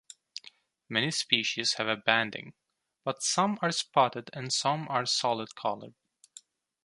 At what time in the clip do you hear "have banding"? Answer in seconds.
1.73-2.55